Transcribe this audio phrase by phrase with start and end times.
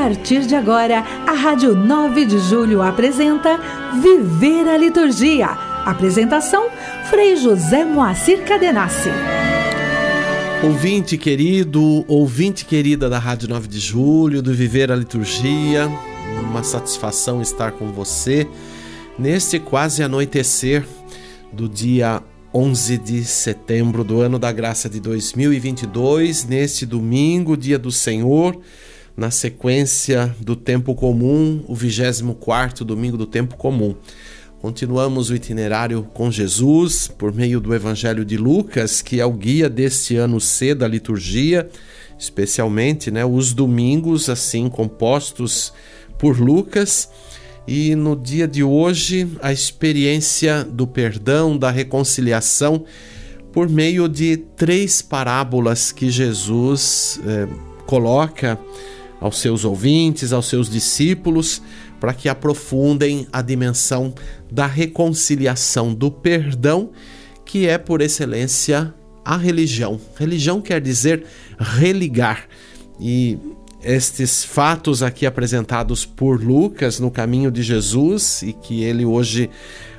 [0.00, 3.60] partir de agora, a Rádio 9 de Julho apresenta
[4.00, 5.48] Viver a Liturgia.
[5.84, 6.70] Apresentação:
[7.10, 9.10] Frei José Moacir Cadenassi.
[10.64, 15.86] Ouvinte querido, ouvinte querida da Rádio 9 de Julho, do Viver a Liturgia,
[16.48, 18.48] uma satisfação estar com você
[19.18, 20.82] neste quase anoitecer
[21.52, 22.22] do dia
[22.54, 28.58] 11 de setembro do ano da graça de 2022, neste domingo, dia do Senhor,
[29.20, 33.94] na sequência do tempo comum, o 24º domingo do tempo comum.
[34.62, 39.68] Continuamos o itinerário com Jesus por meio do Evangelho de Lucas, que é o guia
[39.68, 41.68] deste ano C da liturgia,
[42.18, 45.70] especialmente né, os domingos assim compostos
[46.18, 47.10] por Lucas.
[47.68, 52.86] E no dia de hoje, a experiência do perdão, da reconciliação,
[53.52, 57.46] por meio de três parábolas que Jesus eh,
[57.84, 58.58] coloca
[59.20, 61.62] aos seus ouvintes, aos seus discípulos,
[62.00, 64.14] para que aprofundem a dimensão
[64.50, 66.90] da reconciliação, do perdão,
[67.44, 70.00] que é por excelência a religião.
[70.16, 71.24] Religião quer dizer
[71.58, 72.48] religar.
[72.98, 73.38] E
[73.82, 79.50] estes fatos aqui apresentados por Lucas no caminho de Jesus e que ele hoje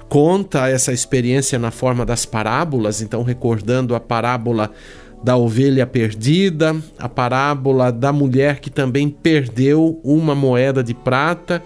[0.08, 4.72] conta essa experiência na forma das parábolas, então recordando a parábola
[5.24, 11.62] da ovelha perdida, a parábola da mulher que também perdeu uma moeda de prata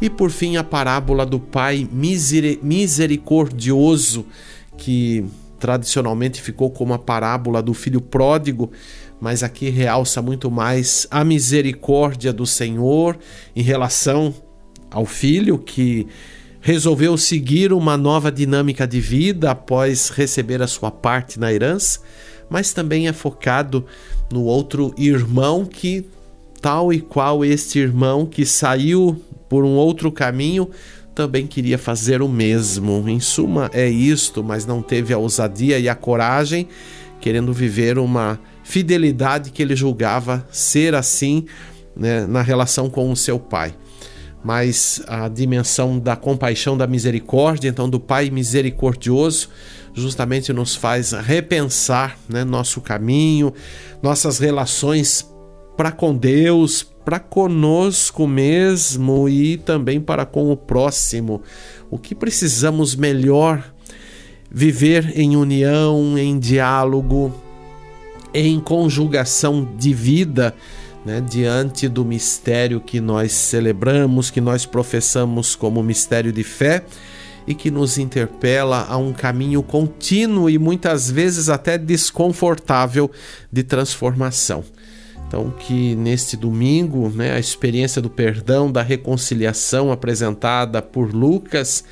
[0.00, 4.26] e por fim a parábola do pai misericordioso
[4.76, 5.24] que
[5.58, 8.70] tradicionalmente ficou como a parábola do filho pródigo,
[9.20, 13.18] mas aqui realça muito mais a misericórdia do Senhor
[13.54, 14.34] em relação
[14.90, 16.06] ao filho que
[16.60, 22.00] resolveu seguir uma nova dinâmica de vida após receber a sua parte na herança
[22.48, 23.84] mas também é focado
[24.32, 26.06] no outro irmão que,
[26.60, 30.70] tal e qual este irmão que saiu por um outro caminho,
[31.14, 33.08] também queria fazer o mesmo.
[33.08, 36.68] Em suma, é isto, mas não teve a ousadia e a coragem,
[37.20, 41.46] querendo viver uma fidelidade que ele julgava ser assim
[41.96, 43.74] né, na relação com o seu pai.
[44.44, 49.48] Mas a dimensão da compaixão, da misericórdia, então do Pai misericordioso,
[49.98, 53.52] justamente nos faz repensar né, nosso caminho,
[54.02, 55.28] nossas relações
[55.76, 61.42] para com Deus, para conosco mesmo e também para com o próximo.
[61.90, 63.72] O que precisamos melhor
[64.50, 67.32] viver em união, em diálogo,
[68.34, 70.54] em conjugação de vida.
[71.06, 76.84] Né, diante do mistério que nós celebramos, que nós professamos como mistério de fé
[77.48, 83.10] e que nos interpela a um caminho contínuo e muitas vezes até desconfortável
[83.50, 84.62] de transformação.
[85.26, 91.84] Então, que neste domingo, né, a experiência do perdão, da reconciliação apresentada por Lucas,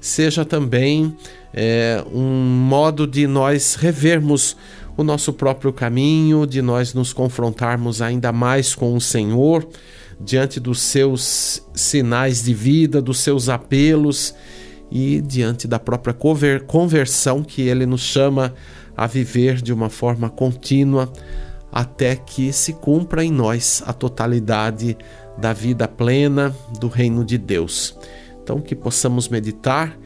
[0.00, 1.16] seja também
[1.52, 4.56] é, um modo de nós revermos
[4.96, 9.64] o nosso próprio caminho, de nós nos confrontarmos ainda mais com o Senhor,
[10.20, 14.34] diante dos seus sinais de vida, dos seus apelos
[14.94, 16.14] e diante da própria
[16.66, 18.54] conversão que ele nos chama
[18.96, 21.12] a viver de uma forma contínua
[21.72, 24.96] até que se cumpra em nós a totalidade
[25.36, 27.96] da vida plena do reino de Deus.
[28.40, 29.98] Então que possamos meditar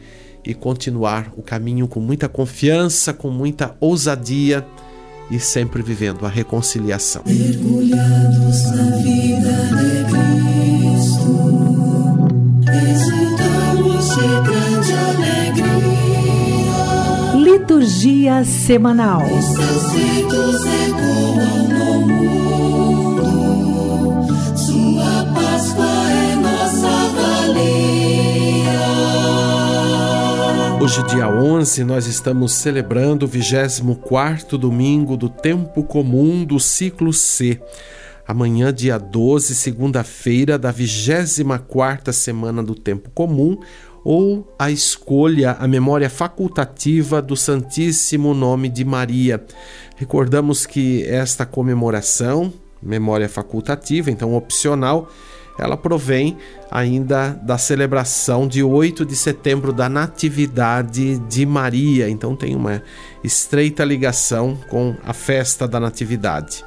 [0.43, 4.65] e continuar o caminho com muita confiança, com muita ousadia
[5.29, 7.21] e sempre vivendo a reconciliação.
[7.27, 10.58] Mergulhados na vida de Cristo,
[17.35, 19.21] Liturgia Semanal.
[19.23, 23.23] Os seus ritos ecoam no mundo.
[24.57, 28.79] Sua Páscoa é nossa valia.
[30.81, 37.61] Hoje, dia 11, nós estamos celebrando o 24 domingo do tempo comum do ciclo C.
[38.29, 43.57] Amanhã, dia 12, segunda-feira da 24 semana do tempo comum,
[44.03, 49.43] ou a escolha, a memória facultativa do Santíssimo Nome de Maria.
[49.95, 55.09] Recordamos que esta comemoração, memória facultativa, então opcional,
[55.59, 56.37] ela provém
[56.71, 62.81] ainda da celebração de 8 de setembro da Natividade de Maria, então tem uma
[63.23, 66.63] estreita ligação com a festa da Natividade.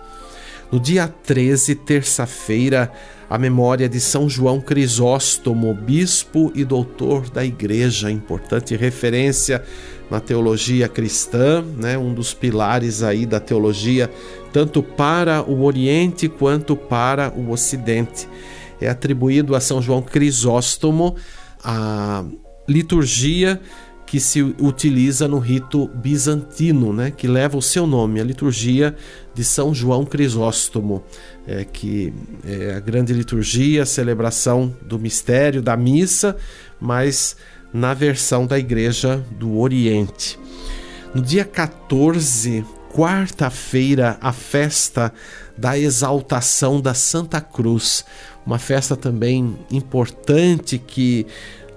[0.72, 2.90] No dia 13, terça-feira,
[3.28, 9.62] a memória de São João Crisóstomo, bispo e doutor da Igreja, importante referência
[10.10, 11.98] na teologia cristã, né?
[11.98, 14.10] um dos pilares aí da teologia,
[14.50, 18.26] tanto para o Oriente quanto para o Ocidente.
[18.80, 21.16] É atribuído a São João Crisóstomo
[21.62, 22.24] a
[22.66, 23.60] liturgia
[24.12, 28.94] que se utiliza no rito bizantino, né, que leva o seu nome, a liturgia
[29.32, 31.02] de São João Crisóstomo,
[31.46, 32.12] é, que
[32.44, 36.36] é a grande liturgia, a celebração do mistério da missa,
[36.78, 37.38] mas
[37.72, 40.38] na versão da Igreja do Oriente.
[41.14, 45.10] No dia 14, quarta-feira, a festa
[45.56, 48.04] da exaltação da Santa Cruz,
[48.44, 51.26] uma festa também importante que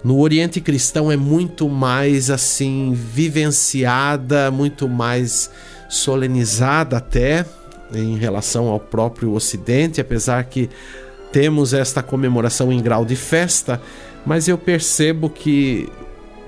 [0.06, 5.50] no Oriente Cristão é muito mais assim vivenciada, muito mais
[5.90, 7.44] solenizada até
[7.92, 10.70] em relação ao próprio Ocidente, apesar que
[11.32, 13.82] temos esta comemoração em grau de festa,
[14.24, 15.92] mas eu percebo que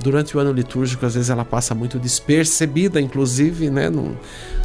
[0.03, 4.15] durante o ano litúrgico às vezes ela passa muito despercebida, inclusive, né, no,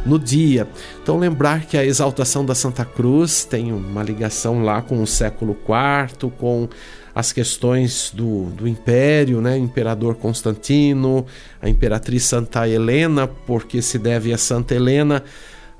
[0.05, 0.67] no dia.
[1.01, 5.57] Então lembrar que a exaltação da Santa Cruz tem uma ligação lá com o século
[5.67, 6.69] IV, com
[7.15, 9.57] as questões do, do império, né?
[9.57, 11.25] Imperador Constantino,
[11.61, 15.23] a imperatriz Santa Helena, porque se deve a Santa Helena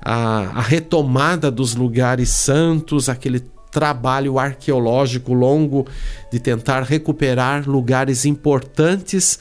[0.00, 3.40] a, a retomada dos lugares santos, aquele
[3.70, 5.86] trabalho arqueológico longo
[6.30, 9.40] de tentar recuperar lugares importantes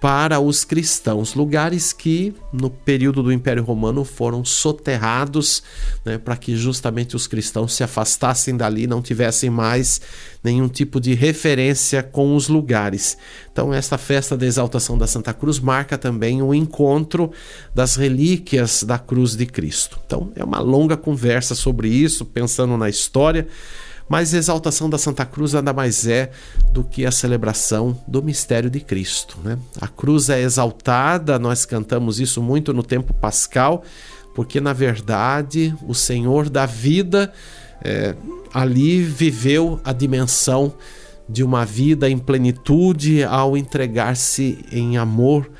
[0.00, 5.62] para os cristãos, lugares que no período do Império Romano foram soterrados,
[6.04, 10.00] né, para que justamente os cristãos se afastassem dali, não tivessem mais
[10.42, 13.18] nenhum tipo de referência com os lugares.
[13.52, 17.32] Então, esta festa da exaltação da Santa Cruz marca também o encontro
[17.74, 19.98] das relíquias da cruz de Cristo.
[20.06, 23.48] Então, é uma longa conversa sobre isso, pensando na história
[24.08, 26.30] mas a exaltação da Santa Cruz nada mais é
[26.72, 29.38] do que a celebração do mistério de Cristo.
[29.44, 29.58] Né?
[29.80, 33.82] A cruz é exaltada, nós cantamos isso muito no tempo pascal,
[34.34, 37.32] porque na verdade o Senhor da vida
[37.82, 38.14] é,
[38.52, 40.72] ali viveu a dimensão
[41.28, 45.50] de uma vida em plenitude ao entregar-se em amor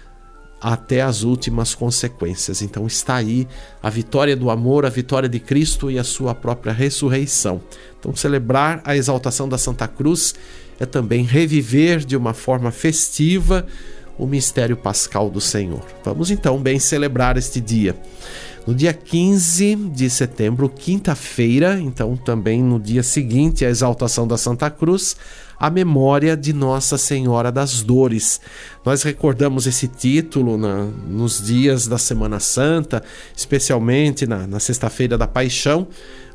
[0.60, 2.62] até as últimas consequências.
[2.62, 3.46] Então está aí
[3.82, 7.60] a vitória do amor, a vitória de Cristo e a sua própria ressurreição.
[7.98, 10.34] Então celebrar a exaltação da Santa Cruz
[10.78, 13.66] é também reviver de uma forma festiva
[14.18, 15.84] o mistério pascal do Senhor.
[16.04, 17.96] Vamos então bem celebrar este dia.
[18.66, 24.68] No dia 15 de setembro, quinta-feira, então também no dia seguinte à exaltação da Santa
[24.68, 25.16] Cruz,
[25.58, 28.40] a memória de Nossa Senhora das Dores.
[28.84, 33.02] Nós recordamos esse título na, nos dias da Semana Santa,
[33.34, 35.88] especialmente na, na Sexta-feira da Paixão,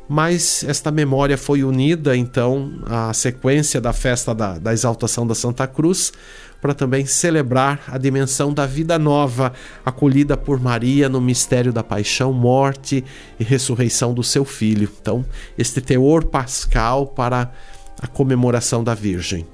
[0.08, 5.66] mas esta memória foi unida então à sequência da festa da, da exaltação da Santa
[5.66, 6.12] Cruz
[6.60, 9.52] para também celebrar a dimensão da vida nova
[9.84, 13.04] acolhida por Maria no mistério da paixão, morte
[13.38, 14.90] e ressurreição do seu filho.
[14.98, 15.24] Então,
[15.58, 17.52] este teor pascal para
[18.00, 19.46] a comemoração da Virgem.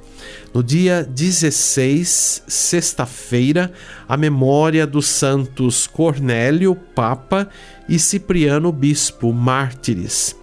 [0.55, 3.73] No dia 16, sexta-feira,
[4.09, 7.49] a memória dos santos Cornélio, Papa,
[7.89, 10.37] e Cipriano, Bispo, mártires.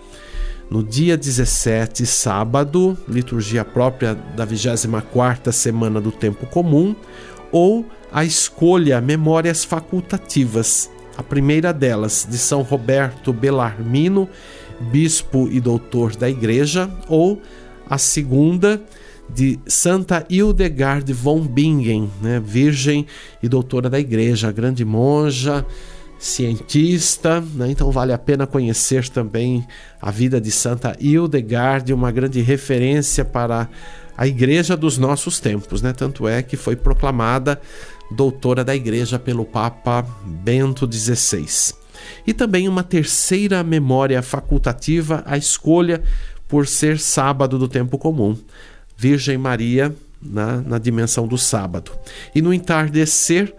[0.69, 6.93] No dia 17, sábado, liturgia própria da 24ª semana do tempo comum,
[7.53, 10.89] ou a escolha memórias facultativas.
[11.15, 14.27] A primeira delas, de São Roberto Belarmino,
[14.91, 17.41] bispo e doutor da igreja, ou
[17.89, 18.81] a segunda
[19.33, 23.05] de Santa Hildegard von Bingen, né, virgem
[23.41, 25.65] e doutora da igreja, grande monja,
[26.19, 29.65] cientista, né, então vale a pena conhecer também
[30.01, 33.69] a vida de Santa Hildegard, uma grande referência para
[34.17, 35.93] a igreja dos nossos tempos, né?
[35.93, 37.62] Tanto é que foi proclamada
[38.09, 41.75] doutora da igreja pelo Papa Bento XVI.
[42.25, 46.01] E também uma terceira memória facultativa, a escolha
[46.47, 48.36] por ser sábado do tempo comum.
[48.97, 51.91] Virgem Maria na, na dimensão do sábado.
[52.33, 53.53] E no entardecer,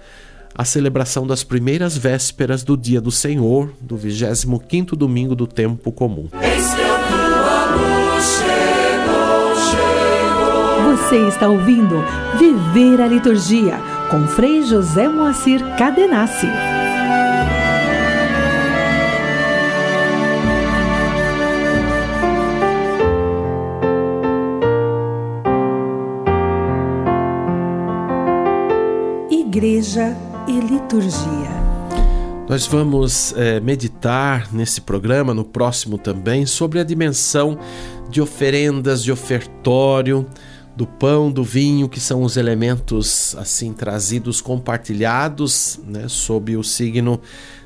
[0.58, 6.28] a celebração das primeiras vésperas do dia do Senhor, do 25 domingo do tempo comum.
[10.90, 12.04] Você está ouvindo
[12.36, 13.78] Viver a Liturgia
[14.10, 16.48] com Frei José Moacir Cadenassi.
[29.30, 30.16] Igreja
[30.48, 31.68] e Liturgia.
[32.48, 37.58] Nós vamos é, meditar nesse programa, no próximo também, sobre a dimensão
[38.08, 40.26] de oferendas, de ofertório,
[40.74, 47.20] do pão, do vinho, que são os elementos assim trazidos, compartilhados, né, sob o signo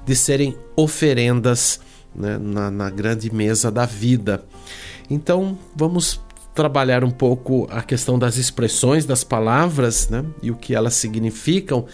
[0.04, 1.78] de serem oferendas
[2.12, 4.42] né, na, na grande mesa da vida.
[5.08, 6.20] Então, vamos
[6.54, 11.86] trabalhar um pouco a questão das expressões das palavras né, e o que elas significam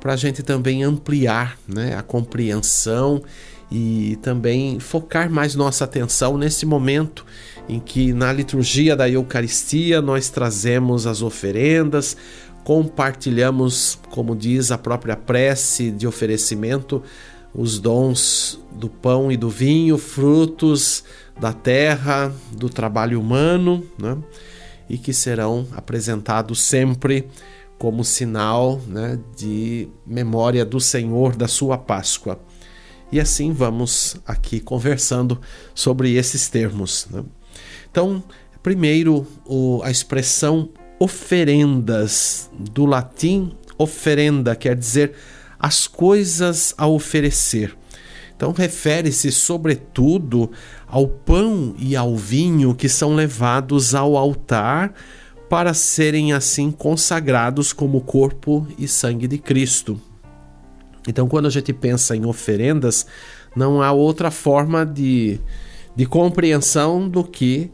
[0.00, 3.22] para a gente também ampliar né, a compreensão
[3.70, 7.24] e também focar mais nossa atenção nesse momento
[7.68, 12.16] em que na liturgia da Eucaristia nós trazemos as oferendas,
[12.62, 17.02] compartilhamos, como diz a própria prece de oferecimento,
[17.54, 21.02] os dons do pão e do vinho, frutos
[21.40, 24.16] da terra, do trabalho humano, né?
[24.88, 27.28] e que serão apresentados sempre
[27.78, 32.40] como sinal né, de memória do Senhor da sua Páscoa.
[33.12, 35.40] E assim vamos aqui conversando
[35.74, 37.06] sobre esses termos.
[37.10, 37.22] Né?
[37.90, 38.22] Então,
[38.62, 45.12] primeiro, o, a expressão oferendas, do latim oferenda, quer dizer
[45.58, 47.76] as coisas a oferecer.
[48.34, 50.50] Então, refere-se sobretudo
[50.86, 54.92] ao pão e ao vinho que são levados ao altar
[55.48, 60.00] para serem assim consagrados como corpo e sangue de Cristo.
[61.08, 63.06] Então, quando a gente pensa em oferendas,
[63.54, 65.40] não há outra forma de,
[65.94, 67.70] de compreensão do que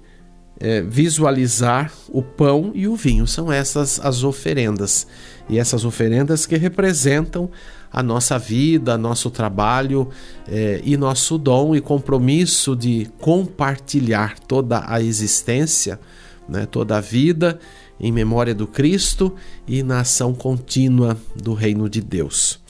[0.60, 3.26] é, visualizar o pão e o vinho.
[3.26, 5.06] São essas as oferendas.
[5.48, 7.50] E essas oferendas que representam
[7.90, 10.08] a nossa vida, nosso trabalho
[10.46, 15.98] é, e nosso dom e compromisso de compartilhar toda a existência
[16.48, 17.58] né, toda a vida
[18.00, 19.34] em memória do Cristo
[19.66, 22.60] e na ação contínua do reino de Deus.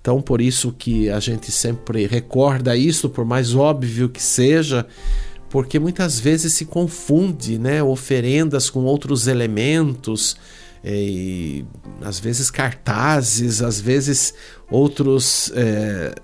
[0.00, 4.86] Então, por isso que a gente sempre recorda isso, por mais óbvio que seja,
[5.48, 10.36] porque muitas vezes se confunde, né, oferendas com outros elementos,
[10.84, 11.64] é, e,
[12.02, 14.34] às vezes cartazes, às vezes
[14.70, 16.14] outros é,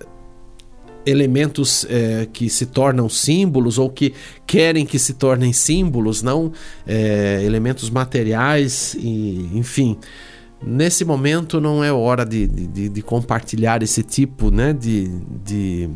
[1.05, 4.13] elementos é, que se tornam símbolos ou que
[4.45, 6.51] querem que se tornem símbolos, não
[6.85, 9.97] é, elementos materiais, e, enfim.
[10.63, 15.07] Nesse momento não é hora de, de, de compartilhar esse tipo né, de,
[15.43, 15.89] de,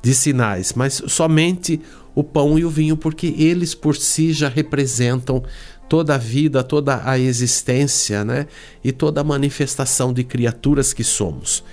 [0.00, 1.80] de sinais, mas somente
[2.14, 5.42] o pão e o vinho, porque eles por si já representam
[5.88, 8.46] toda a vida, toda a existência né,
[8.82, 11.64] e toda a manifestação de criaturas que somos.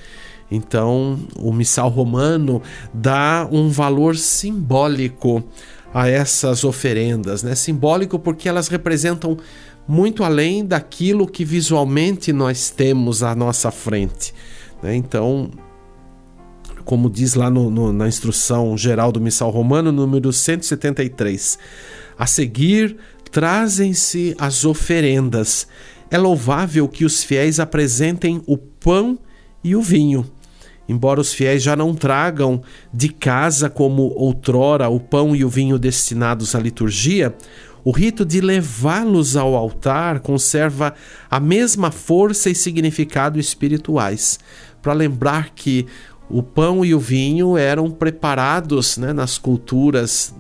[0.49, 2.61] Então, o missal romano
[2.93, 5.43] dá um valor simbólico
[5.93, 7.55] a essas oferendas, né?
[7.55, 9.37] Simbólico porque elas representam
[9.87, 14.33] muito além daquilo que visualmente nós temos à nossa frente.
[14.81, 14.95] Né?
[14.95, 15.51] Então,
[16.85, 21.59] como diz lá no, no, na instrução geral do Missal Romano, número 173,
[22.17, 22.97] a seguir
[23.31, 25.67] trazem-se as oferendas.
[26.11, 29.17] É louvável que os fiéis apresentem o pão
[29.63, 30.25] e o vinho.
[30.87, 32.61] Embora os fiéis já não tragam
[32.93, 37.33] de casa como outrora o pão e o vinho destinados à liturgia,
[37.85, 40.93] o rito de levá-los ao altar conserva
[41.29, 44.39] a mesma força e significado espirituais,
[44.81, 45.85] para lembrar que
[46.29, 50.33] o pão e o vinho eram preparados né, nas culturas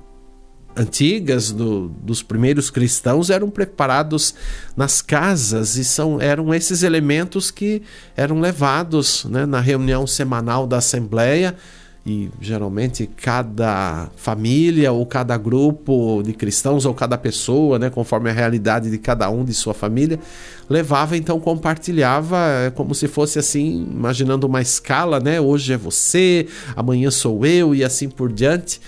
[0.75, 4.33] antigas do, dos primeiros cristãos eram preparados
[4.75, 7.81] nas casas e são, eram esses elementos que
[8.15, 11.55] eram levados né, na reunião semanal da Assembleia
[12.05, 18.33] e geralmente cada família ou cada grupo de cristãos ou cada pessoa, né, conforme a
[18.33, 20.19] realidade de cada um de sua família,
[20.69, 25.39] levava então compartilhava é como se fosse assim, imaginando uma escala, né?
[25.39, 28.81] Hoje é você, amanhã sou eu e assim por diante.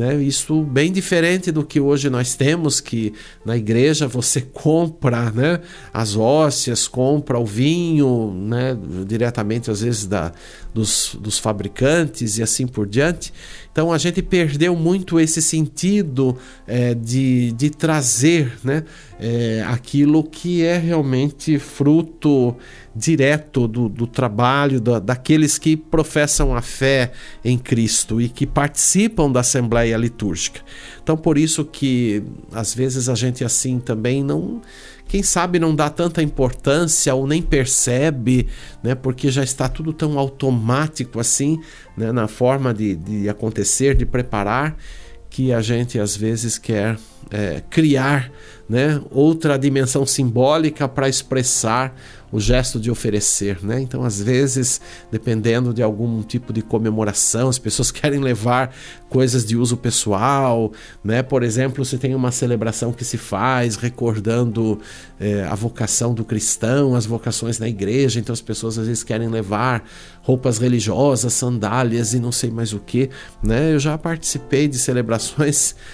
[0.00, 0.14] Né?
[0.22, 3.12] Isso bem diferente do que hoje nós temos, que
[3.44, 5.60] na igreja você compra né,
[5.92, 8.74] as hóstias, compra o vinho né,
[9.06, 10.32] diretamente, às vezes, da,
[10.72, 13.30] dos, dos fabricantes e assim por diante.
[13.72, 16.36] Então a gente perdeu muito esse sentido
[16.66, 18.84] é, de, de trazer né,
[19.18, 22.56] é, aquilo que é realmente fruto
[22.94, 27.12] direto do, do trabalho da, daqueles que professam a fé
[27.44, 30.60] em Cristo e que participam da Assembleia Litúrgica.
[31.10, 34.62] Então por isso que às vezes a gente assim também não
[35.08, 38.46] quem sabe não dá tanta importância ou nem percebe,
[38.80, 41.58] né, porque já está tudo tão automático assim,
[41.96, 44.76] né, na forma de, de acontecer, de preparar,
[45.28, 46.96] que a gente às vezes quer
[47.28, 48.30] é, criar
[48.68, 51.92] né, outra dimensão simbólica para expressar
[52.32, 53.80] o gesto de oferecer, né?
[53.80, 58.74] Então, às vezes, dependendo de algum tipo de comemoração, as pessoas querem levar
[59.08, 60.72] coisas de uso pessoal,
[61.02, 61.22] né?
[61.22, 64.80] Por exemplo, se tem uma celebração que se faz recordando
[65.18, 69.28] é, a vocação do cristão, as vocações na igreja, então as pessoas às vezes querem
[69.28, 69.84] levar
[70.22, 73.10] roupas religiosas, sandálias e não sei mais o que,
[73.42, 73.74] né?
[73.74, 75.74] Eu já participei de celebrações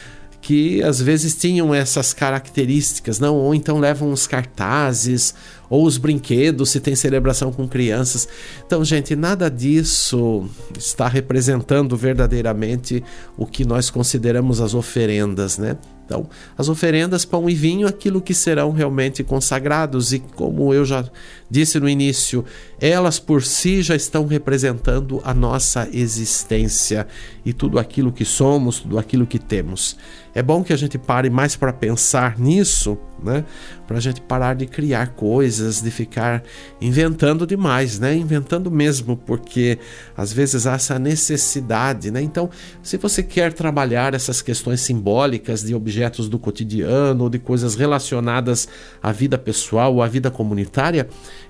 [0.46, 3.34] que às vezes tinham essas características, não?
[3.34, 5.34] Ou então levam os cartazes
[5.68, 8.28] ou os brinquedos, se tem celebração com crianças.
[8.66, 13.02] Então, gente, nada disso está representando verdadeiramente
[13.36, 15.76] o que nós consideramos as oferendas, né?
[16.06, 21.04] Então, as oferendas, pão e vinho, aquilo que serão realmente consagrados, e como eu já
[21.50, 22.44] disse no início,
[22.80, 27.08] elas por si já estão representando a nossa existência
[27.44, 29.96] e tudo aquilo que somos, tudo aquilo que temos.
[30.32, 33.44] É bom que a gente pare mais para pensar nisso, né?
[33.86, 36.42] Para a gente parar de criar coisas, de ficar
[36.80, 38.14] inventando demais, né?
[38.14, 39.78] Inventando mesmo, porque
[40.16, 42.20] às vezes há essa necessidade, né?
[42.20, 42.50] Então,
[42.82, 48.68] se você quer trabalhar essas questões simbólicas de objetos do cotidiano, ou de coisas relacionadas
[49.02, 51.08] à vida pessoal ou à vida comunitária,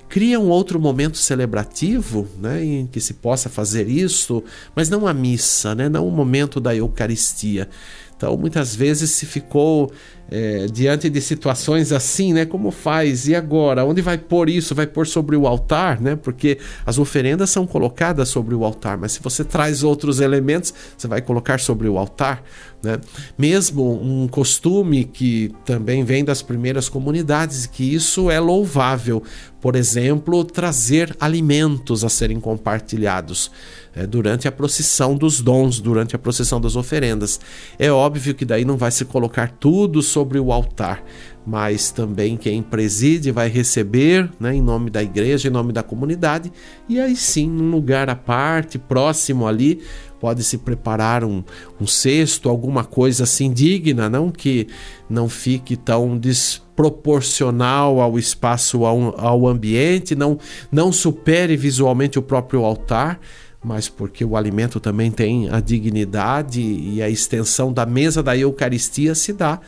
[0.08, 4.42] cria um outro momento celebrativo, né, em que se possa fazer isso,
[4.74, 7.68] mas não a missa, né, não o momento da Eucaristia.
[8.16, 9.92] Então, muitas vezes se ficou
[10.30, 12.46] é, diante de situações assim, né?
[12.46, 13.28] Como faz?
[13.28, 13.84] E agora?
[13.84, 14.74] Onde vai pôr isso?
[14.74, 16.16] Vai pôr sobre o altar, né?
[16.16, 21.06] Porque as oferendas são colocadas sobre o altar, mas se você traz outros elementos, você
[21.06, 22.42] vai colocar sobre o altar,
[22.82, 22.98] né?
[23.36, 29.22] Mesmo um costume que também vem das primeiras comunidades, que isso é louvável.
[29.60, 33.50] Por exemplo, trazer alimentos a serem compartilhados
[33.96, 37.40] é, durante a procissão dos dons, durante a procissão das oferendas.
[37.78, 41.02] É óbvio que daí não vai se colocar tudo sobre o altar,
[41.46, 46.52] mas também quem preside vai receber, né, em nome da igreja, em nome da comunidade,
[46.86, 49.80] e aí sim, num lugar à parte, próximo ali,
[50.20, 51.42] pode se preparar um,
[51.80, 54.66] um cesto, alguma coisa assim digna, não que
[55.08, 60.38] não fique tão desproporcional ao espaço, ao, ao ambiente, não,
[60.70, 63.20] não supere visualmente o próprio altar,
[63.66, 69.12] mas porque o alimento também tem a dignidade e a extensão da mesa da Eucaristia
[69.12, 69.58] se dá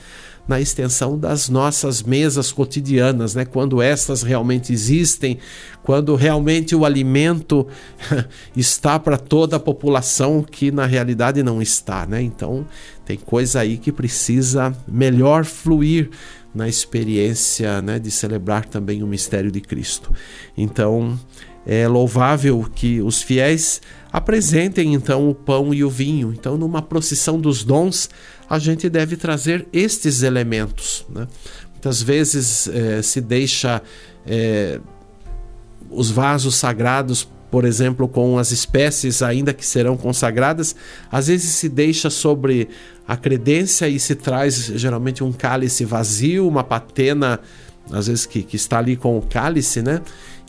[0.47, 3.45] na extensão das nossas mesas cotidianas, né?
[3.45, 5.39] Quando estas realmente existem,
[5.83, 7.67] quando realmente o alimento
[8.57, 12.23] está para toda a população que na realidade não está, né?
[12.23, 12.65] Então,
[13.05, 16.09] tem coisa aí que precisa melhor fluir
[16.55, 20.13] na experiência, né, de celebrar também o mistério de Cristo.
[20.57, 21.19] Então,
[21.69, 26.33] é louvável que os fiéis apresentem então o pão e o vinho.
[26.33, 28.09] Então, numa procissão dos dons,
[28.49, 31.05] a gente deve trazer estes elementos.
[31.11, 31.29] Né?
[31.73, 33.83] Muitas vezes é, se deixa
[34.27, 34.81] é,
[35.91, 40.75] os vasos sagrados, por exemplo, com as espécies ainda que serão consagradas,
[41.13, 42.71] às vezes se deixa sobre
[43.07, 47.39] a credência e se traz geralmente um cálice vazio, uma patena,
[47.91, 50.01] às vezes que, que está ali com o cálice, né?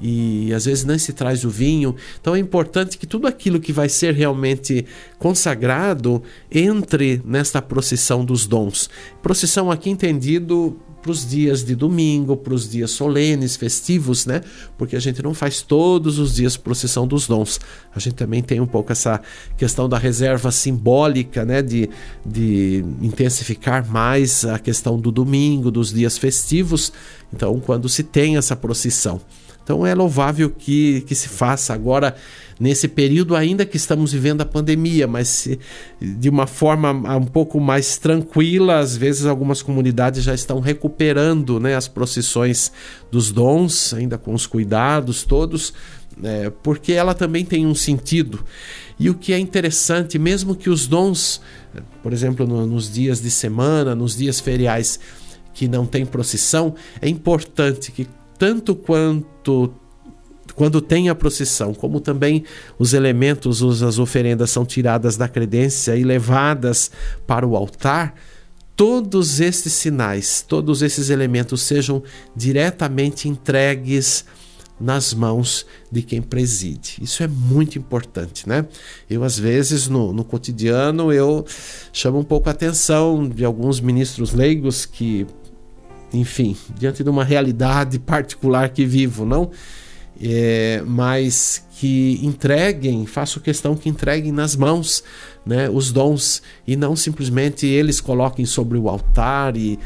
[0.01, 1.95] E às vezes nem se traz o vinho.
[2.19, 4.85] Então é importante que tudo aquilo que vai ser realmente
[5.17, 8.89] consagrado entre nesta procissão dos dons.
[9.21, 14.41] Procissão aqui entendido para os dias de domingo, para os dias solenes, festivos, né?
[14.77, 17.59] Porque a gente não faz todos os dias procissão dos dons.
[17.95, 19.21] A gente também tem um pouco essa
[19.57, 21.61] questão da reserva simbólica, né?
[21.61, 21.89] De,
[22.25, 26.91] de intensificar mais a questão do domingo, dos dias festivos.
[27.33, 29.21] Então, quando se tem essa procissão.
[29.69, 32.15] Então é louvável que, que se faça agora
[32.59, 35.47] nesse período ainda que estamos vivendo a pandemia, mas
[36.01, 41.75] de uma forma um pouco mais tranquila, às vezes algumas comunidades já estão recuperando né,
[41.75, 42.71] as procissões
[43.11, 45.71] dos dons, ainda com os cuidados todos,
[46.23, 48.43] é, porque ela também tem um sentido.
[48.99, 51.41] E o que é interessante, mesmo que os dons,
[52.01, 54.99] por exemplo, no, nos dias de semana, nos dias feriais
[55.53, 58.07] que não tem procissão, é importante que
[58.39, 59.71] tanto quanto
[60.55, 62.43] quando tem a procissão, como também
[62.77, 66.91] os elementos, as oferendas são tiradas da credência e levadas
[67.27, 68.15] para o altar,
[68.75, 72.01] todos esses sinais, todos esses elementos sejam
[72.35, 74.25] diretamente entregues
[74.79, 76.97] nas mãos de quem preside.
[77.01, 78.65] Isso é muito importante, né?
[79.09, 81.45] Eu, às vezes, no, no cotidiano, eu
[81.91, 85.27] chamo um pouco a atenção de alguns ministros leigos que
[86.13, 89.51] enfim, diante de uma realidade particular que vivo, não?
[90.21, 95.03] é, mas que entreguem, faço questão que entreguem nas mãos
[95.45, 99.79] né, os dons e não simplesmente eles coloquem sobre o altar e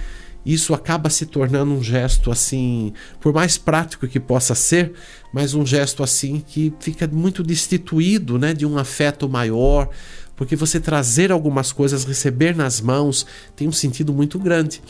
[0.45, 4.91] isso acaba se tornando um gesto assim, por mais prático que possa ser,
[5.31, 9.87] mas um gesto assim que fica muito destituído, né, de um afeto maior,
[10.35, 14.81] porque você trazer algumas coisas, receber nas mãos, tem um sentido muito grande.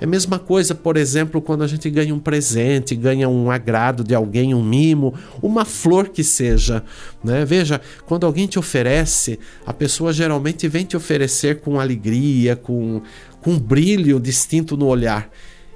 [0.00, 4.02] É a mesma coisa, por exemplo, quando a gente ganha um presente, ganha um agrado
[4.02, 6.82] de alguém, um mimo, uma flor que seja.
[7.22, 7.44] Né?
[7.44, 13.02] Veja, quando alguém te oferece, a pessoa geralmente vem te oferecer com alegria, com,
[13.42, 15.30] com um brilho distinto no olhar.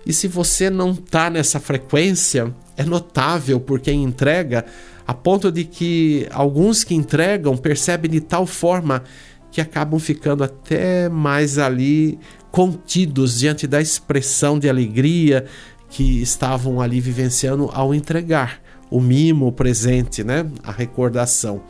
[0.07, 4.65] E se você não está nessa frequência, é notável por quem entrega,
[5.07, 9.03] a ponto de que alguns que entregam percebem de tal forma
[9.51, 12.19] que acabam ficando até mais ali
[12.55, 15.45] contidos diante da expressão de alegria
[15.91, 20.47] que estavam ali vivenciando ao entregar o mimo, o presente, né?
[20.63, 21.65] A recordação.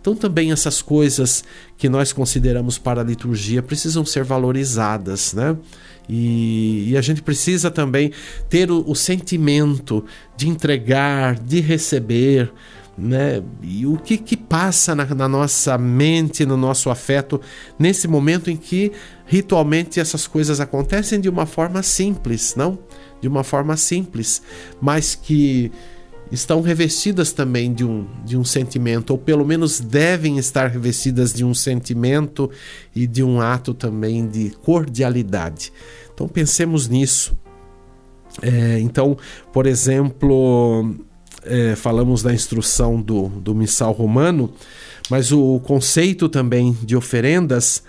[0.00, 1.44] Então também essas coisas
[1.78, 5.56] que nós consideramos para a liturgia precisam ser valorizadas, né?
[6.08, 8.10] E, e a gente precisa também
[8.48, 10.04] ter o, o sentimento
[10.36, 12.52] de entregar, de receber,
[12.96, 13.42] né?
[13.62, 17.40] E o que, que passa na, na, nossa mente, no nosso afeto,
[17.78, 18.92] nesse momento em que
[19.26, 22.78] ritualmente essas coisas acontecem de uma forma simples, não?
[23.20, 24.42] De uma forma simples,
[24.80, 25.72] mas que
[26.30, 31.44] estão revestidas também de um, de um sentimento, ou pelo menos devem estar revestidas de
[31.44, 32.50] um sentimento
[32.94, 35.72] e de um ato também de cordialidade.
[36.12, 37.36] Então pensemos nisso.
[38.42, 39.16] É, então,
[39.52, 40.96] por exemplo,
[41.44, 44.50] é, falamos da instrução do, do missal romano,
[45.10, 47.82] mas o conceito também de oferendas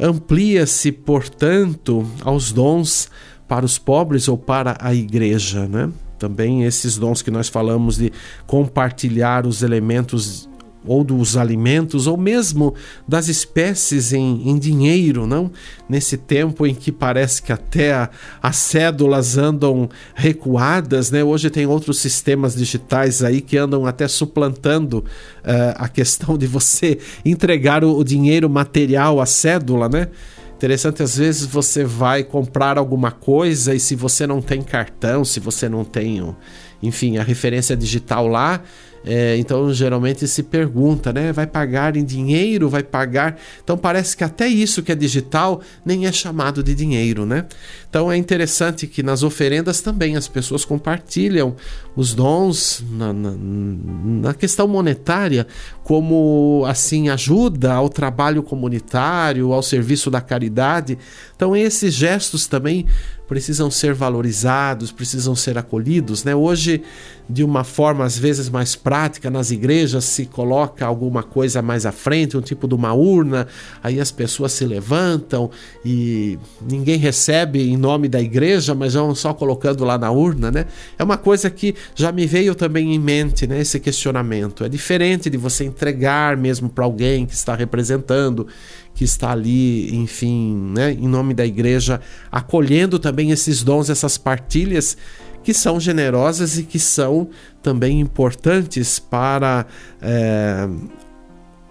[0.00, 3.08] amplia-se, portanto, aos dons
[3.46, 5.90] para os pobres ou para a igreja, né?
[6.18, 8.12] Também esses dons que nós falamos de
[8.46, 10.48] compartilhar os elementos
[10.86, 12.74] ou dos alimentos, ou mesmo
[13.06, 15.50] das espécies em, em dinheiro, não?
[15.88, 18.10] Nesse tempo em que parece que até a,
[18.42, 21.24] as cédulas andam recuadas, né?
[21.24, 26.98] Hoje tem outros sistemas digitais aí que andam até suplantando uh, a questão de você
[27.24, 30.08] entregar o, o dinheiro material à cédula, né?
[30.56, 35.40] Interessante, às vezes você vai comprar alguma coisa e se você não tem cartão, se
[35.40, 36.34] você não tem,
[36.82, 38.62] enfim, a referência digital lá,
[39.06, 41.30] é, então, geralmente se pergunta, né?
[41.32, 42.70] Vai pagar em dinheiro?
[42.70, 43.38] Vai pagar?
[43.62, 47.44] Então, parece que até isso que é digital nem é chamado de dinheiro, né?
[47.90, 51.54] Então, é interessante que nas oferendas também as pessoas compartilham
[51.94, 55.46] os dons na, na, na questão monetária
[55.82, 60.98] como, assim, ajuda ao trabalho comunitário, ao serviço da caridade.
[61.36, 62.86] Então, esses gestos também
[63.26, 66.24] precisam ser valorizados, precisam ser acolhidos.
[66.24, 66.34] Né?
[66.34, 66.82] Hoje,
[67.28, 71.92] de uma forma às vezes mais prática, nas igrejas se coloca alguma coisa mais à
[71.92, 73.46] frente, um tipo de uma urna,
[73.82, 75.50] aí as pessoas se levantam
[75.84, 80.50] e ninguém recebe em nome da igreja, mas vão só colocando lá na urna.
[80.50, 80.66] Né?
[80.98, 83.60] É uma coisa que já me veio também em mente, né?
[83.60, 84.64] esse questionamento.
[84.64, 88.46] É diferente de você entregar mesmo para alguém que está representando
[88.94, 94.96] que está ali, enfim, né, em nome da igreja, acolhendo também esses dons, essas partilhas
[95.42, 97.28] que são generosas e que são
[97.62, 99.66] também importantes para
[100.00, 100.68] é,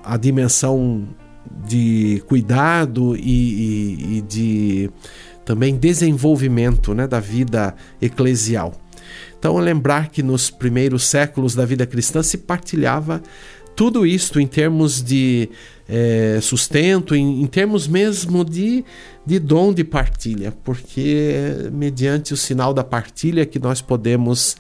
[0.04, 1.08] a dimensão
[1.66, 4.90] de cuidado e, e, e de
[5.44, 8.74] também desenvolvimento né, da vida eclesial.
[9.38, 13.22] Então, lembrar que nos primeiros séculos da vida cristã se partilhava
[13.76, 15.50] tudo isto em termos de
[15.88, 18.86] é, sustento, em, em, termos mesmo de,
[19.26, 24.56] de dom de partilha, porque é mediante o sinal da partilha que nós podemos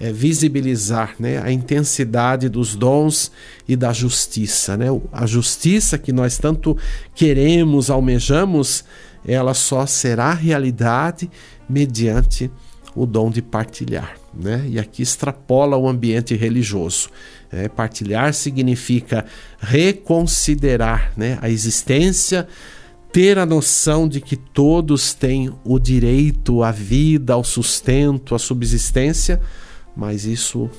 [0.00, 3.30] é, visibilizar né, a intensidade dos dons
[3.68, 4.76] e da justiça.
[4.76, 4.86] Né?
[5.12, 6.76] A justiça que nós tanto
[7.14, 8.84] queremos, almejamos,
[9.24, 11.30] ela só será realidade
[11.68, 12.50] mediante
[12.94, 14.16] o dom de partilhar.
[14.34, 14.66] Né?
[14.68, 17.08] E aqui extrapola o ambiente religioso.
[17.52, 19.26] É, partilhar significa
[19.60, 22.48] reconsiderar né, a existência,
[23.12, 29.38] ter a noção de que todos têm o direito à vida, ao sustento, à subsistência,
[29.94, 30.70] mas isso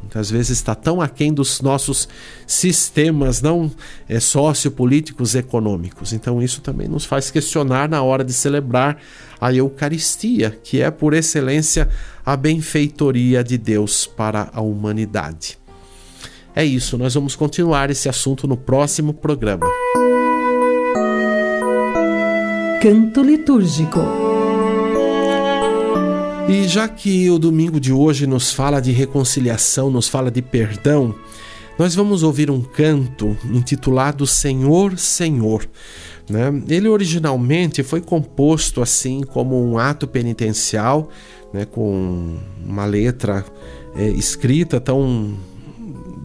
[0.00, 2.08] muitas vezes está tão aquém dos nossos
[2.46, 3.70] sistemas não
[4.08, 6.12] é, sociopolíticos econômicos.
[6.12, 8.98] Então isso também nos faz questionar na hora de celebrar
[9.40, 11.88] a Eucaristia, que é por excelência
[12.24, 15.61] a benfeitoria de Deus para a humanidade.
[16.54, 19.66] É isso, nós vamos continuar esse assunto no próximo programa.
[22.82, 24.00] Canto litúrgico.
[26.48, 31.14] E já que o domingo de hoje nos fala de reconciliação, nos fala de perdão,
[31.78, 35.66] nós vamos ouvir um canto intitulado Senhor, Senhor.
[36.28, 36.62] Né?
[36.68, 41.08] Ele originalmente foi composto assim como um ato penitencial,
[41.52, 41.64] né?
[41.64, 43.42] com uma letra
[43.96, 45.34] é, escrita tão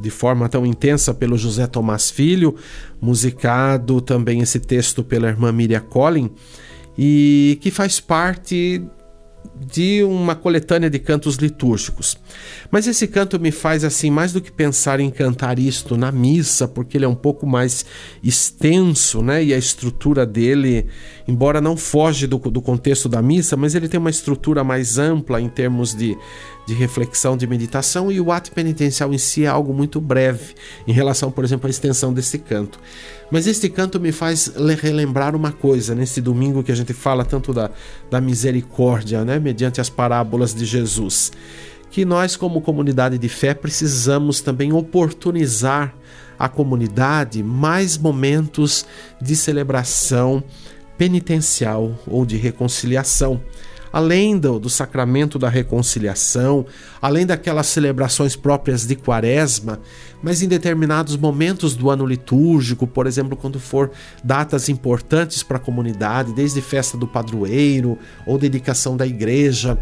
[0.08, 2.56] de forma tão intensa pelo José Tomás Filho,
[3.02, 6.32] musicado também esse texto pela irmã Miriam Collin,
[6.98, 8.82] e que faz parte
[9.60, 12.16] de uma coletânea de cantos litúrgicos.
[12.72, 16.70] Mas esse canto me faz assim, mais do que pensar em cantar isto na missa,
[16.70, 17.86] porque ele é um pouco mais
[18.24, 19.44] extenso, né?
[19.44, 20.86] E a estrutura dele,
[21.28, 25.42] embora não foge do, do contexto da missa, mas ele tem uma estrutura mais ampla
[25.42, 26.16] em termos de,
[26.68, 30.54] de reflexão, de meditação, e o ato penitencial em si é algo muito breve
[30.86, 32.78] em relação, por exemplo, à extensão desse canto.
[33.32, 34.52] Mas este canto me faz
[34.82, 37.72] relembrar uma coisa, nesse domingo que a gente fala tanto da,
[38.12, 41.32] da misericórdia, né, mediante as parábolas de Jesus,
[41.90, 45.96] que nós, como comunidade de fé, precisamos também oportunizar
[46.38, 48.86] à comunidade mais momentos
[49.22, 50.44] de celebração
[50.98, 53.42] penitencial ou de reconciliação
[53.92, 56.66] além do, do sacramento da reconciliação,
[57.02, 59.80] além daquelas celebrações próprias de quaresma,
[60.22, 63.92] mas em determinados momentos do ano litúrgico, por exemplo, quando for
[64.24, 69.78] datas importantes para a comunidade, desde festa do padroeiro ou dedicação da igreja,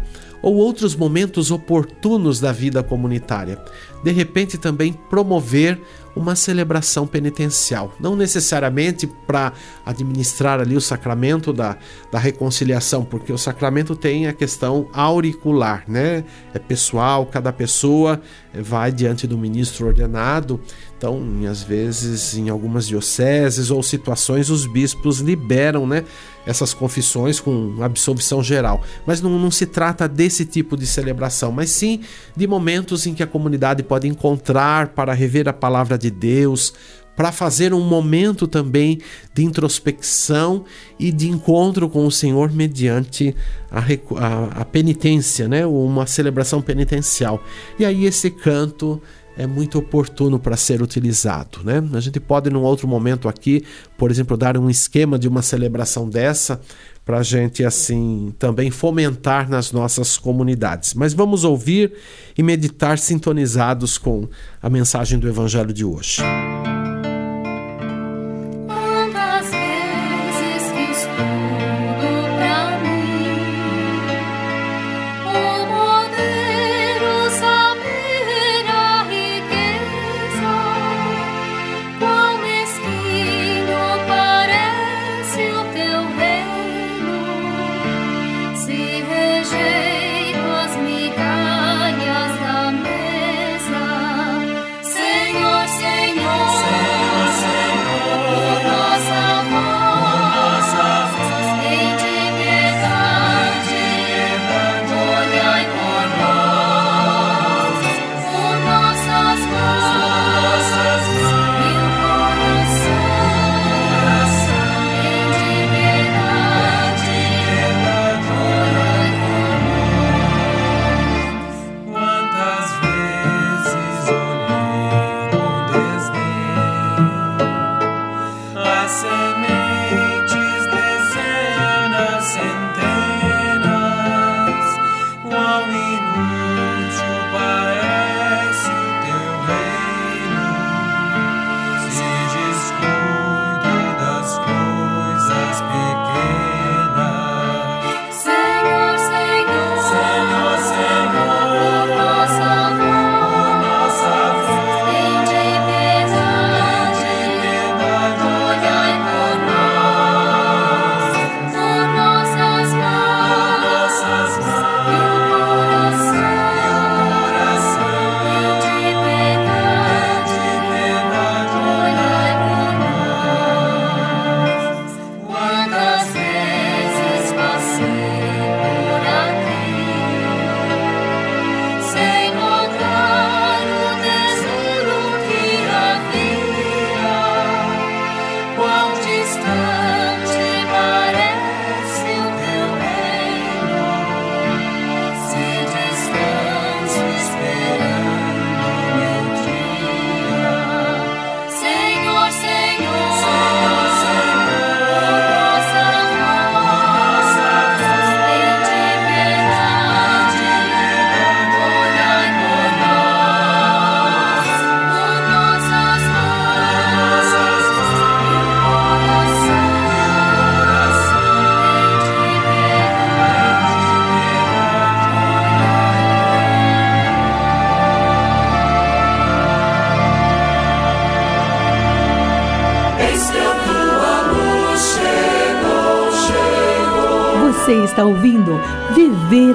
[0.46, 3.58] ou outros momentos oportunos da vida comunitária.
[4.04, 5.80] De repente, também promover
[6.14, 9.52] uma celebração penitencial, não necessariamente para
[9.84, 11.76] administrar ali o sacramento da,
[12.12, 16.24] da reconciliação, porque o sacramento tem a questão auricular, né?
[16.54, 18.22] É pessoal, cada pessoa
[18.54, 20.60] vai diante do ministro ordenado.
[20.96, 26.04] Então, às vezes, em algumas dioceses ou situações, os bispos liberam, né?
[26.46, 28.82] essas confissões com absolvição geral.
[29.04, 32.00] Mas não, não, se trata desse tipo de celebração, mas sim
[32.36, 36.72] de momentos em que a comunidade pode encontrar para rever a palavra de Deus,
[37.16, 39.00] para fazer um momento também
[39.34, 40.64] de introspecção
[40.98, 43.34] e de encontro com o Senhor mediante
[43.70, 45.66] a, a, a penitência, né?
[45.66, 47.42] uma celebração penitencial.
[47.78, 49.00] E aí esse canto
[49.36, 51.60] é muito oportuno para ser utilizado.
[51.62, 51.82] Né?
[51.92, 53.64] A gente pode, num outro momento aqui,
[53.96, 56.60] por exemplo, dar um esquema de uma celebração dessa
[57.04, 60.92] para a gente assim também fomentar nas nossas comunidades.
[60.92, 61.92] Mas vamos ouvir
[62.36, 64.28] e meditar sintonizados com
[64.60, 66.20] a mensagem do Evangelho de hoje.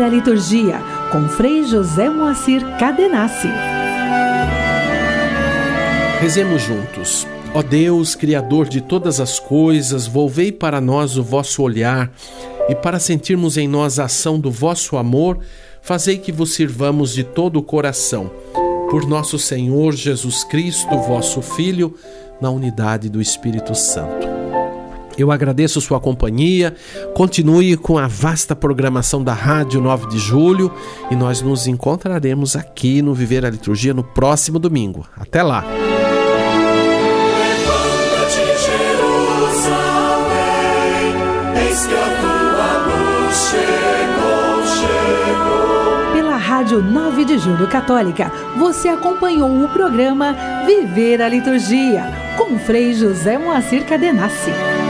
[0.02, 3.48] Viver a Liturgia com Frei José Moacir Cadenassi.
[6.20, 7.28] Rezemos juntos.
[7.54, 12.12] Ó Deus, Criador de todas as coisas, volvei para nós o vosso olhar
[12.68, 15.40] e para sentirmos em nós a ação do vosso amor,
[15.82, 18.32] fazei que vos sirvamos de todo o coração.
[18.90, 21.96] Por nosso Senhor Jesus Cristo, vosso Filho,
[22.42, 24.41] na unidade do Espírito Santo.
[25.22, 26.74] Eu agradeço sua companhia.
[27.14, 30.74] Continue com a vasta programação da Rádio 9 de Julho
[31.12, 35.06] e nós nos encontraremos aqui no Viver a Liturgia no próximo domingo.
[35.16, 35.64] Até lá.
[46.14, 52.06] Pela Rádio 9 de Julho Católica, você acompanhou o programa Viver a Liturgia
[52.36, 54.81] com Frei José Moacir Cadenassi.